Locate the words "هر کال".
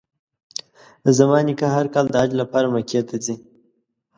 1.75-2.05